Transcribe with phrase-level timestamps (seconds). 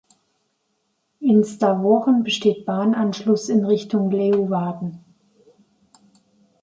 [1.19, 5.05] In Stavoren besteht Bahnanschluss in Richtung Leeuwarden.